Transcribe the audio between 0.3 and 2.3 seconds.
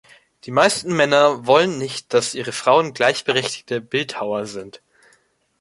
Die meisten Männer wollen nicht,